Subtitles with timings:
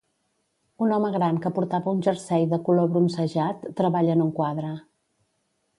[0.85, 4.75] Un home gran que portava un jersei de color bronzejat treballa en un quadre.